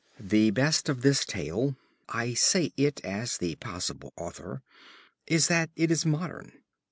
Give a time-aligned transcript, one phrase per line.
[0.19, 1.75] The best of this tale
[2.09, 4.63] (I say it as the possible author)
[5.27, 6.53] is that it is modern.